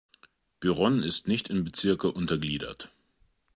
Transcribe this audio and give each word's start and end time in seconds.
Byron 0.61 1.03
ist 1.03 1.27
nicht 1.27 1.51
in 1.51 1.63
Bezirke 1.63 2.11
untergliedert. 2.11 2.91